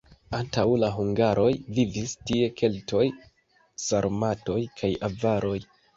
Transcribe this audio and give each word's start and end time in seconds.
Antaŭ 0.35 0.61
la 0.83 0.87
hungaroj 0.93 1.51
vivis 1.79 2.15
tie 2.31 2.49
keltoj, 2.61 3.05
sarmatoj 3.85 4.61
kaj 4.81 4.91
avaroj. 5.11 5.57